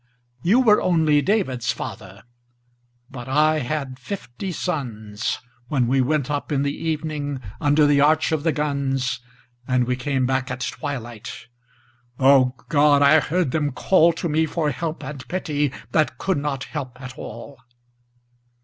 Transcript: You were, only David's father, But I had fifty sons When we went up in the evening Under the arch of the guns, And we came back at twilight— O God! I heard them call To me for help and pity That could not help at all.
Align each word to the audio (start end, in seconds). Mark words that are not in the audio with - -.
You 0.41 0.59
were, 0.59 0.81
only 0.81 1.21
David's 1.21 1.71
father, 1.71 2.23
But 3.11 3.29
I 3.29 3.59
had 3.59 3.99
fifty 3.99 4.51
sons 4.51 5.37
When 5.67 5.85
we 5.87 6.01
went 6.01 6.31
up 6.31 6.51
in 6.51 6.63
the 6.63 6.75
evening 6.75 7.39
Under 7.59 7.85
the 7.85 8.01
arch 8.01 8.31
of 8.31 8.41
the 8.41 8.51
guns, 8.51 9.19
And 9.67 9.85
we 9.85 9.95
came 9.95 10.25
back 10.25 10.49
at 10.49 10.61
twilight— 10.61 11.45
O 12.19 12.55
God! 12.67 13.03
I 13.03 13.19
heard 13.19 13.51
them 13.51 13.73
call 13.73 14.11
To 14.13 14.27
me 14.27 14.47
for 14.47 14.71
help 14.71 15.03
and 15.03 15.27
pity 15.27 15.71
That 15.91 16.17
could 16.17 16.39
not 16.39 16.63
help 16.63 16.99
at 16.99 17.15
all. 17.15 17.59